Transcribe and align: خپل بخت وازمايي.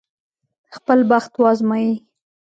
خپل 0.75 0.99
بخت 1.11 1.31
وازمايي. 1.41 1.93